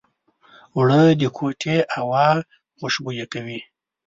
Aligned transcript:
اوړه 0.75 1.01
د 1.21 1.23
کوټې 1.37 1.77
هوا 1.95 2.27
خوشبویه 2.77 3.25
کوي 3.33 3.59